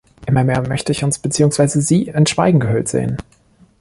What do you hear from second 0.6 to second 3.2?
möchte ich uns beziehungsweise Sie in Schweigen gehüllt sehen.